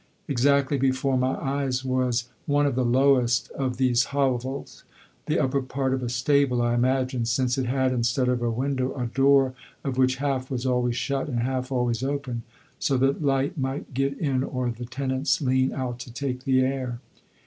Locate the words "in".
14.17-14.43